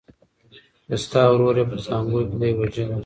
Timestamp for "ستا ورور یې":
1.03-1.65